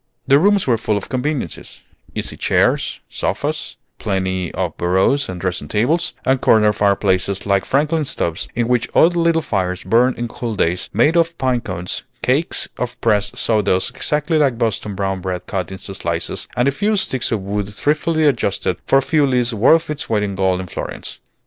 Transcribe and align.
The 0.27 0.39
rooms 0.39 0.65
were 0.65 0.79
full 0.79 0.97
of 0.97 1.09
conveniences, 1.09 1.81
easy 2.15 2.35
chairs, 2.35 3.01
sofas, 3.07 3.75
plenty 3.99 4.51
of 4.55 4.75
bureaus 4.75 5.29
and 5.29 5.39
dressing 5.39 5.67
tables, 5.67 6.15
and 6.25 6.41
corner 6.41 6.73
fireplaces 6.73 7.45
like 7.45 7.65
Franklin 7.65 8.03
stoves, 8.03 8.47
in 8.55 8.67
which 8.67 8.89
odd 8.95 9.15
little 9.15 9.43
fires 9.43 9.83
burned 9.83 10.17
on 10.17 10.27
cool 10.27 10.55
days, 10.55 10.89
made 10.91 11.15
of 11.15 11.37
pine 11.37 11.61
cones, 11.61 12.01
cakes 12.23 12.67
of 12.79 12.99
pressed 12.99 13.37
sawdust 13.37 13.91
exactly 13.95 14.39
like 14.39 14.57
Boston 14.57 14.95
brown 14.95 15.21
bread 15.21 15.45
cut 15.45 15.71
into 15.71 15.93
slices, 15.93 16.47
and 16.57 16.67
a 16.67 16.71
few 16.71 16.97
sticks 16.97 17.31
of 17.31 17.41
wood 17.43 17.67
thriftily 17.71 18.25
adjusted, 18.25 18.77
for 18.87 19.01
fuel 19.01 19.35
is 19.35 19.53
worth 19.53 19.87
its 19.91 20.09
weight 20.09 20.23
in 20.23 20.33
gold 20.33 20.59
in 20.59 20.65
Florence. 20.65 21.19